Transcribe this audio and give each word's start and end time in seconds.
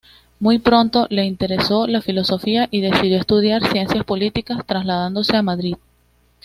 Muy 0.39 0.57
pronto 0.57 1.05
le 1.11 1.25
interesó 1.25 1.85
la 1.85 2.01
filosofía 2.01 2.67
y 2.71 2.81
decidió 2.81 3.19
estudiar 3.19 3.61
Ciencias 3.71 4.03
Políticas 4.03 4.65
trasladándose 4.65 5.37
a 5.37 5.43
Madrid. 5.43 5.75